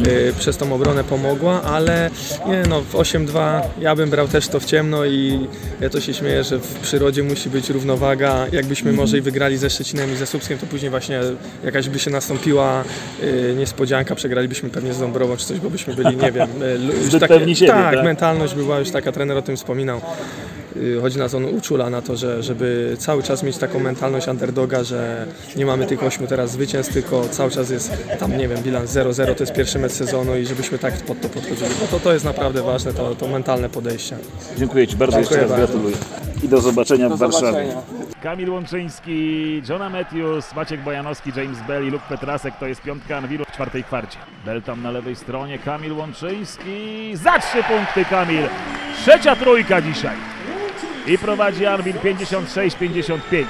y, 0.06 0.32
przez 0.38 0.56
tą 0.56 0.75
obronę 0.75 1.04
pomogła, 1.04 1.62
ale 1.62 2.11
nie 2.46 2.62
no, 2.68 2.80
w 2.80 2.92
8-2 2.92 3.61
ja 3.80 3.96
bym 3.96 4.11
brał 4.11 4.28
też 4.28 4.49
to 4.49 4.61
w 4.61 4.64
ciemno 4.64 5.04
i 5.04 5.46
ja 5.80 5.90
to 5.90 6.00
się 6.00 6.14
śmieję, 6.14 6.44
że 6.44 6.58
w 6.58 6.75
przyrodzie 6.75 7.23
musi 7.23 7.50
być 7.50 7.70
równowaga. 7.70 8.46
Jakbyśmy 8.52 8.92
może 8.92 9.18
i 9.18 9.20
wygrali 9.20 9.56
ze 9.56 9.70
Szczecinem 9.70 10.12
i 10.12 10.16
ze 10.16 10.26
Słupskiem, 10.26 10.58
to 10.58 10.66
później 10.66 10.90
właśnie 10.90 11.20
jakaś 11.64 11.88
by 11.88 11.99
się 11.99 12.11
nastąpiła 12.11 12.85
y, 13.23 13.54
niespodzianka, 13.58 14.14
przegralibyśmy 14.14 14.70
pewnie 14.70 14.94
z 14.94 14.99
Dąbrową 14.99 15.37
czy 15.37 15.46
coś, 15.46 15.58
bo 15.58 15.70
byśmy 15.70 15.94
byli, 15.94 16.16
nie 16.16 16.32
wiem, 16.32 16.49
y, 16.62 16.78
już 17.02 17.12
siebie, 17.58 17.73
tak, 17.73 17.94
tak? 17.94 18.04
mentalność 18.04 18.54
była 18.54 18.78
już 18.78 18.90
taka, 18.90 19.12
trener 19.12 19.37
o 19.37 19.42
tym 19.42 19.56
wspominał. 19.56 20.00
Y, 20.83 21.00
Chodzi 21.00 21.18
nas 21.18 21.35
on 21.35 21.45
uczula 21.45 21.90
na 21.90 22.02
to, 22.02 22.16
że, 22.16 22.42
żeby 22.42 22.97
cały 22.99 23.23
czas 23.23 23.42
mieć 23.42 23.56
taką 23.59 23.78
mentalność 23.80 24.28
underdoga, 24.28 24.85
że 24.85 25.26
nie 25.56 25.66
mamy 25.66 25.87
tych 25.87 26.02
ośmiu 26.02 26.26
teraz 26.26 26.50
zwycięstw, 26.50 26.92
tylko 26.92 27.28
cały 27.28 27.50
czas 27.50 27.71
jest 27.71 27.92
tam, 28.18 28.37
nie 28.38 28.49
wiem, 28.49 28.62
bilans 28.62 28.90
0-0, 28.90 29.35
to 29.35 29.42
jest 29.42 29.52
pierwszy 29.52 29.78
mecz 29.78 29.92
sezonu 29.92 30.37
i 30.37 30.47
żebyśmy 30.47 30.78
tak 30.78 30.95
pod 30.95 31.21
to 31.21 31.28
podchodzili. 31.28 31.71
Bo 31.80 31.87
to, 31.87 32.00
to 32.00 32.12
jest 32.12 32.25
naprawdę 32.25 32.62
ważne, 32.62 32.92
to, 32.92 33.14
to 33.14 33.28
mentalne 33.28 33.68
podejście. 33.68 34.16
Dziękuję 34.59 34.87
Ci 34.87 34.97
bardzo, 34.97 35.18
jeszcze 35.18 35.35
raz 35.35 35.42
Dziękuję 35.42 35.66
bardzo. 35.66 35.78
gratuluję. 35.78 35.97
I 36.42 36.49
do 36.49 36.61
zobaczenia 36.61 37.09
w 37.09 37.18
Warszawie. 37.18 37.47
zobaczenia. 37.47 37.83
Kamil 38.23 38.50
Łączyński, 38.50 39.62
Johna 39.68 39.88
Matthews, 39.90 40.54
Maciek 40.54 40.80
Bojanowski, 40.85 41.30
James 41.37 41.59
Bell 41.68 41.87
i 41.87 41.90
Luke 41.90 42.04
Petrasek 42.09 42.54
to 42.61 42.66
jest 42.66 42.83
piątka 42.83 43.16
Anwilu 43.16 43.45
w 43.45 43.52
czwartej 43.52 43.85
kwarcie. 43.85 44.18
Bell 44.45 44.62
tam 44.62 44.83
na 44.83 44.90
lewej 44.90 45.16
stronie, 45.16 45.59
Kamil 45.59 45.92
Łączyński, 45.92 47.11
za 47.16 47.38
trzy 47.38 47.62
punkty 47.62 48.04
Kamil. 48.11 48.42
Trzecia 49.02 49.37
trójka 49.37 49.80
dzisiaj. 49.83 50.16
I 51.07 51.19
prowadzi 51.19 51.67
Anwil 51.67 51.97
56-55. 51.97 53.45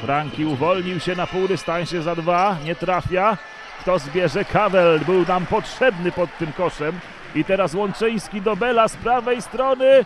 Franki 0.00 0.44
uwolnił 0.44 1.00
się 1.00 1.14
na 1.14 1.26
półdystansie 1.26 2.02
za 2.02 2.14
dwa, 2.14 2.56
nie 2.64 2.74
trafia. 2.74 3.36
Kto 3.80 3.98
zbierze? 3.98 4.44
Kawel 4.44 5.00
był 5.00 5.26
nam 5.26 5.46
potrzebny 5.46 6.12
pod 6.12 6.38
tym 6.38 6.52
koszem. 6.52 6.98
I 7.34 7.44
teraz 7.44 7.74
Łączyński 7.74 8.42
do 8.42 8.56
Bela 8.56 8.88
z 8.88 8.96
prawej 8.96 9.42
strony. 9.42 10.04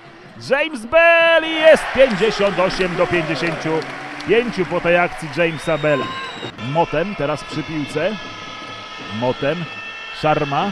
James 0.50 0.86
Bell 0.86 1.44
i 1.44 1.54
jest 1.54 1.82
58 1.94 2.96
do 2.96 3.06
55 3.06 4.54
po 4.70 4.80
tej 4.80 4.96
akcji 4.96 5.28
Jamesa 5.36 5.78
Bella. 5.78 6.06
Motem 6.72 7.14
teraz 7.14 7.44
przy 7.44 7.62
piłce. 7.62 8.16
Motem, 9.20 9.64
Szarma. 10.20 10.70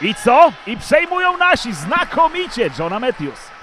I 0.00 0.14
co? 0.14 0.52
I 0.66 0.76
przejmują 0.76 1.36
nasi 1.36 1.72
znakomicie 1.72 2.70
Johna 2.78 3.00
Matthews. 3.00 3.53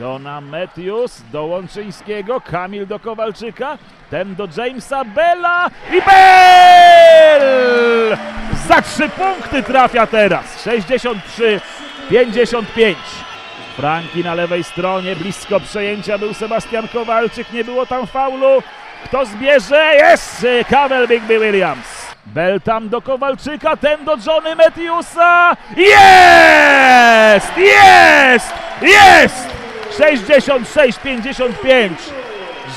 Johna 0.00 0.40
Matthews 0.40 1.22
do 1.32 1.44
Łączyńskiego, 1.44 2.40
Kamil 2.40 2.86
do 2.86 2.98
Kowalczyka, 3.00 3.78
ten 4.10 4.34
do 4.34 4.48
Jamesa 4.56 5.04
Bella 5.04 5.70
i 5.90 6.02
Bell! 6.02 7.42
Za 8.68 8.82
trzy 8.82 9.08
punkty 9.08 9.62
trafia 9.62 10.06
teraz. 10.06 10.66
63-55. 12.10 12.94
Franki 13.76 14.24
na 14.24 14.34
lewej 14.34 14.64
stronie, 14.64 15.16
blisko 15.16 15.60
przejęcia 15.60 16.18
był 16.18 16.34
Sebastian 16.34 16.88
Kowalczyk, 16.88 17.52
nie 17.52 17.64
było 17.64 17.86
tam 17.86 18.06
faulu. 18.06 18.62
Kto 19.04 19.26
zbierze? 19.26 19.94
Jest 19.94 20.46
Kamel 20.70 21.08
Bigby 21.08 21.40
Williams. 21.40 22.06
Bell 22.26 22.60
tam 22.60 22.88
do 22.88 23.02
Kowalczyka, 23.02 23.76
ten 23.76 24.04
do 24.04 24.16
Johnny 24.26 24.56
Matthewsa. 24.56 25.56
Jest! 25.76 27.56
Jest! 27.56 28.54
Jest! 28.82 29.45
66-55. 29.98 31.90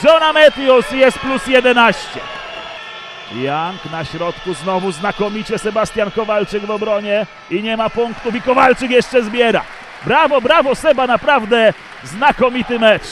Johna 0.03 0.33
Matthews 0.33 0.91
jest 0.91 1.19
plus 1.19 1.47
11. 1.47 2.19
Young 3.35 3.91
na 3.91 4.05
środku 4.05 4.53
znowu 4.53 4.91
znakomicie 4.91 5.57
Sebastian 5.57 6.11
Kowalczyk 6.11 6.65
w 6.65 6.71
obronie 6.71 7.25
i 7.49 7.63
nie 7.63 7.77
ma 7.77 7.89
punktów 7.89 8.35
i 8.35 8.41
Kowalczyk 8.41 8.91
jeszcze 8.91 9.23
zbiera. 9.23 9.63
Brawo, 10.05 10.41
brawo 10.41 10.75
Seba, 10.75 11.07
naprawdę 11.07 11.73
znakomity 12.03 12.79
mecz. 12.79 13.03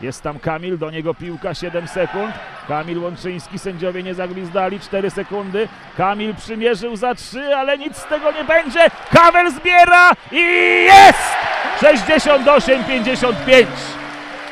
Jest 0.00 0.22
tam 0.22 0.38
Kamil, 0.38 0.78
do 0.78 0.90
niego 0.90 1.14
piłka 1.14 1.54
7 1.54 1.88
sekund. 1.88 2.34
Kamil 2.68 2.98
Łączyński, 2.98 3.58
sędziowie 3.58 4.02
nie 4.02 4.14
zagwizdali 4.14 4.80
4 4.80 5.10
sekundy. 5.10 5.68
Kamil 5.96 6.34
przymierzył 6.34 6.96
za 6.96 7.14
3, 7.14 7.56
ale 7.56 7.78
nic 7.78 7.96
z 7.96 8.04
tego 8.04 8.32
nie 8.32 8.44
będzie. 8.44 8.90
Kawel 9.10 9.52
zbiera 9.52 10.12
i 10.32 10.44
jest! 10.84 11.37
68-55. 11.80 13.66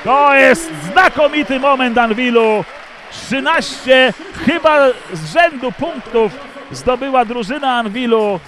To 0.05 0.35
jest 0.35 0.71
znakomity 0.93 1.61
moment 1.61 1.99
Anwilu. 1.99 2.65
13 3.11 4.13
chyba 4.47 4.89
z 5.13 5.33
rzędu 5.33 5.73
punktów 5.73 6.33
zdobyła 6.71 7.25
drużyna 7.25 7.77
Anwilu. 7.77 8.41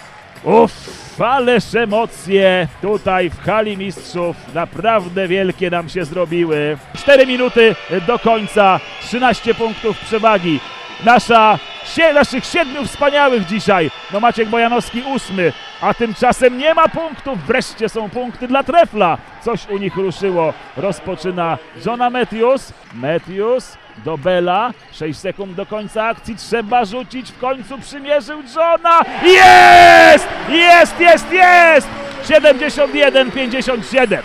Uff, 0.44 0.72
ależ 1.20 1.74
emocje 1.74 2.68
tutaj 2.82 3.30
w 3.30 3.40
hali 3.42 3.76
mistrzów 3.76 4.36
naprawdę 4.54 5.28
wielkie 5.28 5.70
nam 5.70 5.88
się 5.88 6.04
zrobiły. 6.04 6.78
4 6.98 7.26
minuty 7.26 7.74
do 8.06 8.18
końca, 8.18 8.80
13 9.00 9.54
punktów 9.54 9.98
przewagi. 9.98 10.60
Nasza, 11.04 11.58
sie, 11.84 12.12
naszych 12.12 12.44
siedmiu 12.44 12.84
wspaniałych 12.84 13.46
dzisiaj. 13.46 13.90
No 14.12 14.20
Maciek 14.20 14.48
Bojanowski 14.48 15.02
ósmy, 15.02 15.52
a 15.80 15.94
tymczasem 15.94 16.58
nie 16.58 16.74
ma 16.74 16.88
punktów. 16.88 17.46
Wreszcie 17.46 17.88
są 17.88 18.10
punkty 18.10 18.48
dla 18.48 18.62
Trefla. 18.62 19.18
Coś 19.44 19.68
u 19.68 19.78
nich 19.78 19.96
ruszyło. 19.96 20.52
Rozpoczyna 20.76 21.58
Johna 21.86 22.10
Matthews. 22.10 22.72
Matthews 22.94 23.78
do 24.04 24.18
Bela. 24.18 24.70
6 24.92 25.20
sekund 25.20 25.54
do 25.54 25.66
końca 25.66 26.04
akcji. 26.04 26.36
Trzeba 26.36 26.84
rzucić. 26.84 27.32
W 27.32 27.38
końcu 27.38 27.78
przymierzył 27.78 28.42
Johna. 28.56 29.00
Jest! 29.22 30.28
Jest, 30.48 31.00
jest, 31.00 31.32
jest! 31.32 31.88
71-57. 32.24 34.18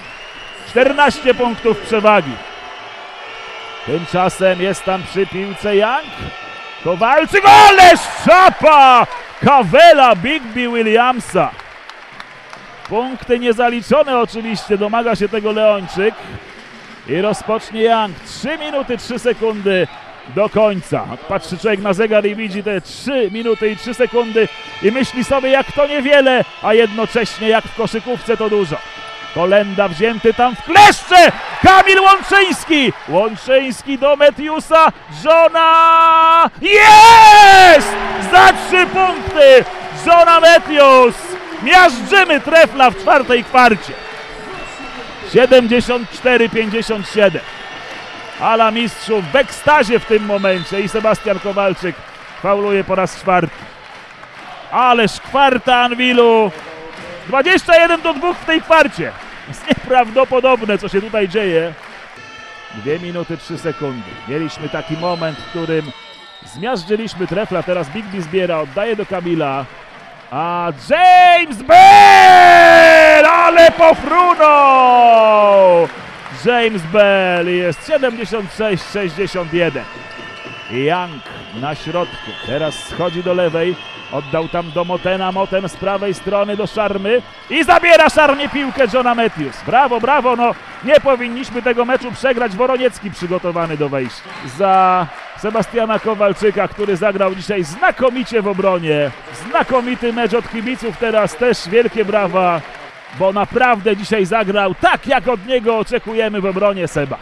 14 0.69 1.33
punktów 1.33 1.79
przewagi. 1.79 2.31
Tymczasem 3.85 4.61
jest 4.61 4.83
tam 4.83 5.03
przy 5.03 5.27
piłce 5.27 5.75
Young. 5.75 6.42
Kowalczyk, 6.83 7.43
ależ 7.45 7.99
czapa! 8.25 9.07
Kawela 9.45 10.15
Bigby 10.15 10.69
Williamsa. 10.69 11.51
Punkty 12.89 13.39
niezaliczone 13.39 14.19
oczywiście, 14.19 14.77
domaga 14.77 15.15
się 15.15 15.29
tego 15.29 15.51
Leończyk. 15.51 16.15
I 17.07 17.21
rozpocznie 17.21 17.83
Young. 17.83 18.19
3 18.19 18.57
minuty 18.57 18.97
3 18.97 19.19
sekundy 19.19 19.87
do 20.35 20.49
końca. 20.49 21.05
Patrzy 21.27 21.57
człowiek 21.57 21.79
na 21.79 21.93
zegar 21.93 22.25
i 22.25 22.35
widzi 22.35 22.63
te 22.63 22.81
3 22.81 23.31
minuty 23.31 23.69
i 23.69 23.77
3 23.77 23.93
sekundy 23.93 24.47
i 24.81 24.91
myśli 24.91 25.23
sobie 25.23 25.49
jak 25.49 25.71
to 25.71 25.87
niewiele, 25.87 26.45
a 26.61 26.73
jednocześnie 26.73 27.49
jak 27.49 27.65
w 27.65 27.75
koszykówce 27.75 28.37
to 28.37 28.49
dużo. 28.49 28.77
Kolenda 29.33 29.87
wzięty 29.87 30.33
tam 30.33 30.55
w 30.55 30.63
kleszcze! 30.63 31.31
Kamil 31.61 32.01
Łączyński! 32.01 32.93
Łączyński 33.09 33.97
do 33.97 34.15
Metiusa, 34.15 34.91
Żona! 35.23 36.49
Jest! 36.61 37.95
Za 38.31 38.53
trzy 38.53 38.85
punkty! 38.85 39.65
Żona 40.05 40.39
Metius! 40.39 41.15
Miażdżymy 41.63 42.39
trefla 42.39 42.89
w 42.89 42.97
czwartej 42.97 43.43
kwarcie. 43.43 43.93
74-57. 45.33 47.39
Ala 48.41 48.71
mistrzów 48.71 49.31
w 49.31 49.35
ekstazie 49.35 49.99
w 49.99 50.05
tym 50.05 50.25
momencie 50.25 50.81
i 50.81 50.89
Sebastian 50.89 51.39
Kowalczyk 51.39 51.95
fauluje 52.41 52.83
po 52.83 52.95
raz 52.95 53.21
czwarty. 53.21 53.55
Ależ 54.71 55.19
kwarta 55.19 55.75
Anwilu. 55.75 56.51
21 57.27 58.01
do 58.01 58.13
2 58.13 58.33
w 58.33 58.45
tej 58.45 58.61
kwarcie. 58.61 59.11
Jest 59.47 59.67
nieprawdopodobne, 59.67 60.77
co 60.77 60.89
się 60.89 61.01
tutaj 61.01 61.29
dzieje. 61.29 61.73
2 62.75 62.99
minuty 62.99 63.37
3 63.37 63.57
sekundy. 63.57 64.09
Mieliśmy 64.27 64.69
taki 64.69 64.97
moment, 64.97 65.37
w 65.37 65.49
którym 65.49 65.91
zmiażdżyliśmy 66.45 67.27
trefla. 67.27 67.63
Teraz 67.63 67.89
Bigby 67.89 68.21
zbiera, 68.21 68.59
oddaje 68.59 68.95
do 68.95 69.05
Kamila. 69.05 69.65
A 70.31 70.71
James 70.89 71.61
Bell! 71.61 73.25
Ale 73.25 73.71
pofrunął! 73.71 75.23
James 76.45 76.81
Bell 76.81 77.55
jest 77.55 77.89
76-61. 77.89 79.81
Young 80.71 81.21
na 81.61 81.75
środku. 81.75 82.31
Teraz 82.45 82.75
schodzi 82.75 83.23
do 83.23 83.33
lewej. 83.33 83.75
Oddał 84.13 84.47
tam 84.47 84.71
do 84.71 84.83
Motena. 84.83 85.31
Moten 85.31 85.69
z 85.69 85.75
prawej 85.75 86.13
strony 86.13 86.57
do 86.57 86.67
Szarmy. 86.67 87.21
I 87.49 87.63
zabiera 87.63 88.09
Szarmie 88.09 88.49
piłkę 88.49 88.83
Johna 88.93 89.15
Matthews. 89.15 89.63
Brawo, 89.65 89.99
brawo. 89.99 90.35
No 90.35 90.51
nie 90.83 90.99
powinniśmy 90.99 91.61
tego 91.61 91.85
meczu 91.85 92.11
przegrać. 92.11 92.55
Woroniecki 92.55 93.11
przygotowany 93.11 93.77
do 93.77 93.89
wejścia. 93.89 94.29
Za 94.57 95.07
Sebastiana 95.37 95.99
Kowalczyka, 95.99 96.67
który 96.67 96.97
zagrał 96.97 97.35
dzisiaj 97.35 97.63
znakomicie 97.63 98.41
w 98.41 98.47
obronie. 98.47 99.11
Znakomity 99.49 100.13
mecz 100.13 100.33
od 100.33 100.51
kibiców 100.51 100.97
teraz. 100.97 101.35
Też 101.35 101.69
wielkie 101.69 102.05
brawa. 102.05 102.61
Bo 103.19 103.33
naprawdę 103.33 103.97
dzisiaj 103.97 104.25
zagrał 104.25 104.75
tak, 104.75 105.07
jak 105.07 105.27
od 105.27 105.45
niego 105.45 105.77
oczekujemy 105.77 106.41
w 106.41 106.45
obronie 106.45 106.87
Seba. 106.87 107.17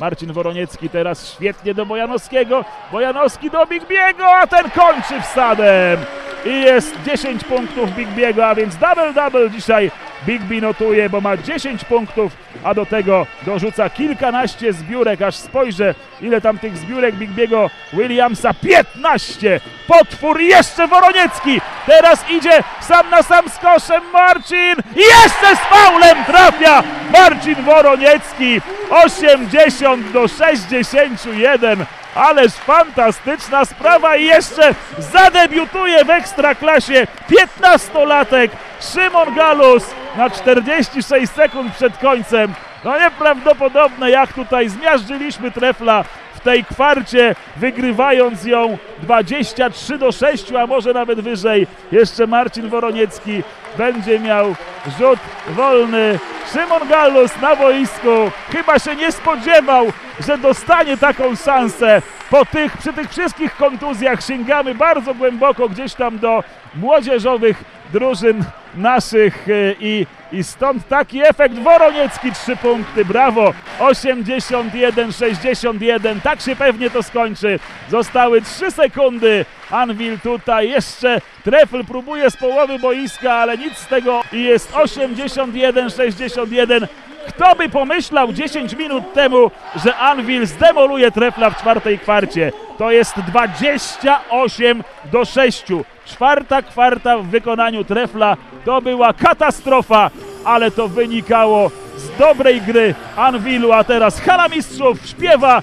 Marcin 0.00 0.32
Woroniecki 0.32 0.88
teraz 0.88 1.32
świetnie 1.32 1.74
do 1.74 1.86
Bojanowskiego. 1.86 2.64
Bojanowski 2.92 3.50
do 3.50 3.66
Bigbiego, 3.66 4.36
a 4.36 4.46
ten 4.46 4.70
kończy 4.70 5.20
wsadem. 5.22 5.98
I 6.44 6.60
jest 6.60 7.02
10 7.06 7.44
punktów 7.44 7.90
Bigbiego, 7.96 8.46
a 8.46 8.54
więc 8.54 8.74
double-double 8.74 9.50
dzisiaj 9.50 9.90
Bigby 10.26 10.60
notuje, 10.60 11.10
bo 11.10 11.20
ma 11.20 11.36
10 11.36 11.84
punktów, 11.84 12.32
a 12.64 12.74
do 12.74 12.86
tego 12.86 13.26
dorzuca 13.46 13.90
kilkanaście 13.90 14.72
zbiórek, 14.72 15.22
aż 15.22 15.36
spojrzę 15.36 15.94
ile 16.20 16.40
tam 16.40 16.58
tych 16.58 16.76
zbiórek 16.76 17.14
Bigbiego 17.14 17.70
Williamsa, 17.92 18.54
15! 18.54 19.60
Potwór 19.86 20.40
jeszcze 20.40 20.88
Woroniecki! 20.88 21.60
Teraz 21.86 22.30
idzie 22.30 22.62
sam 22.80 23.10
na 23.10 23.22
sam 23.22 23.48
z 23.48 23.58
koszem 23.58 24.02
Marcin 24.12 24.74
jeszcze 24.96 25.56
z 25.56 25.58
faulem 25.58 26.24
trafia 26.24 26.82
Marcin 27.12 27.54
Woroniecki! 27.54 28.60
80 28.90 30.12
do 30.12 30.28
61. 30.28 31.86
Ależ 32.14 32.52
fantastyczna 32.52 33.64
sprawa 33.64 34.16
i 34.16 34.24
jeszcze 34.24 34.74
zadebiutuje 34.98 36.04
w 36.04 36.10
Ekstraklasie 36.10 37.06
15-latek 37.30 38.48
Szymon 38.80 39.34
Galus 39.34 39.84
na 40.16 40.30
46 40.30 41.32
sekund 41.32 41.74
przed 41.74 41.98
końcem. 41.98 42.54
No 42.84 42.98
nieprawdopodobne 42.98 44.10
jak 44.10 44.32
tutaj 44.32 44.68
zmiażdżyliśmy 44.68 45.50
trefla 45.50 46.04
tej 46.44 46.64
kwarcie, 46.64 47.34
wygrywając 47.56 48.44
ją 48.44 48.78
23 49.02 49.98
do 49.98 50.12
6, 50.12 50.52
a 50.52 50.66
może 50.66 50.92
nawet 50.92 51.20
wyżej. 51.20 51.66
Jeszcze 51.92 52.26
Marcin 52.26 52.68
Woroniecki 52.68 53.42
będzie 53.78 54.18
miał 54.20 54.54
rzut 54.98 55.18
wolny. 55.48 56.18
Szymon 56.52 56.88
Gallus 56.88 57.30
na 57.42 57.56
boisku 57.56 58.30
chyba 58.52 58.78
się 58.78 58.96
nie 58.96 59.12
spodziewał, 59.12 59.86
że 60.26 60.38
dostanie 60.38 60.96
taką 60.96 61.36
szansę. 61.36 62.02
Po 62.34 62.44
tych, 62.44 62.76
przy 62.76 62.92
tych 62.92 63.10
wszystkich 63.10 63.56
kontuzjach 63.56 64.22
sięgamy 64.22 64.74
bardzo 64.74 65.14
głęboko 65.14 65.68
gdzieś 65.68 65.94
tam 65.94 66.18
do 66.18 66.44
młodzieżowych 66.74 67.64
drużyn 67.92 68.44
naszych 68.74 69.48
e, 69.48 69.52
i, 69.80 70.06
i 70.32 70.44
stąd 70.44 70.88
taki 70.88 71.22
efekt. 71.22 71.54
Woroniecki 71.54 72.32
3 72.32 72.56
punkty, 72.56 73.04
brawo! 73.04 73.54
81-61, 73.80 76.20
tak 76.20 76.40
się 76.40 76.56
pewnie 76.56 76.90
to 76.90 77.02
skończy. 77.02 77.58
Zostały 77.90 78.42
3 78.42 78.70
sekundy. 78.70 79.44
Anvil 79.70 80.20
tutaj 80.20 80.70
jeszcze 80.70 81.20
trefl 81.44 81.84
próbuje 81.84 82.30
z 82.30 82.36
połowy 82.36 82.78
boiska, 82.78 83.32
ale 83.32 83.58
nic 83.58 83.78
z 83.78 83.86
tego 83.86 84.22
i 84.32 84.42
jest 84.42 84.72
81-61. 84.72 86.86
Kto 87.28 87.54
by 87.54 87.68
pomyślał 87.68 88.32
10 88.32 88.72
minut 88.74 89.12
temu, 89.12 89.50
że 89.84 89.96
Anvil 89.96 90.46
zdemoluje 90.46 91.10
trefla 91.10 91.50
w 91.50 91.60
czwartej 91.60 91.98
kwarcie? 91.98 92.52
To 92.78 92.90
jest 92.90 93.20
28 93.20 94.84
do 95.12 95.24
6. 95.24 95.64
Czwarta 96.06 96.62
kwarta 96.62 97.18
w 97.18 97.26
wykonaniu 97.26 97.84
trefla 97.84 98.36
to 98.64 98.80
była 98.80 99.12
katastrofa, 99.12 100.10
ale 100.44 100.70
to 100.70 100.88
wynikało 100.88 101.70
z 101.96 102.18
dobrej 102.18 102.60
gry 102.60 102.94
Anvilu, 103.16 103.72
a 103.72 103.84
teraz 103.84 104.20
Hala 104.20 104.48
Mistrzów 104.48 105.06
śpiewa 105.06 105.62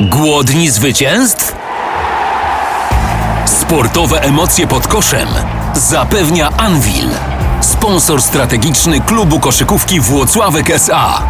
Głodni 0.00 0.70
zwycięstw? 0.70 1.56
Sportowe 3.44 4.20
emocje 4.20 4.66
pod 4.66 4.86
koszem 4.86 5.28
zapewnia 5.74 6.50
Anvil, 6.58 7.08
sponsor 7.80 8.22
strategiczny 8.22 9.00
klubu 9.00 9.40
koszykówki 9.40 10.00
Włocławek 10.00 10.70
SA. 10.70 11.22